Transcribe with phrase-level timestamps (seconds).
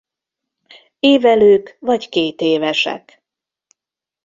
[0.99, 3.23] Évelők vagy kétévesek.